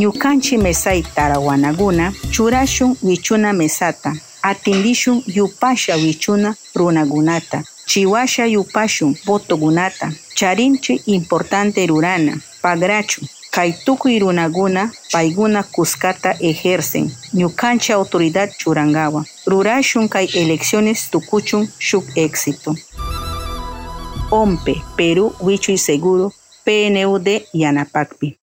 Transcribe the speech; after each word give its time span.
ñukanchi 0.00 0.56
mesay 0.58 1.02
tarawanaguna 1.14 2.12
churashun 2.30 2.96
wichuna 3.02 3.52
mesata 3.52 4.10
atindishun 4.42 5.22
yupasha 5.26 5.94
wichuna 5.96 6.54
runagunata 6.74 7.64
chiwasha 7.86 8.46
yupashun 8.46 9.16
botogunata, 9.26 10.12
charinchi 10.34 10.94
importante 11.06 11.86
rurana 11.86 12.38
pagrachu 12.62 13.20
kay 13.50 13.72
tukuy 13.84 14.18
runaguna 14.18 14.90
payguna 15.12 15.62
kuskata 15.62 16.30
ejercen 16.40 17.10
ñukanchi 17.34 17.92
autoridad 17.92 18.50
churangawa 18.58 19.24
rurashun 19.46 20.08
kay 20.08 20.26
elecciones 20.34 21.10
tukuchun 21.10 21.68
shuk 21.78 22.04
éxito. 22.16 22.74
OMPE 24.30 24.82
Perú 24.96 25.32
Wichuy 25.40 25.78
Seguro 25.78 26.32
PNUD 26.64 27.28
Yanapakpi. 27.52 28.38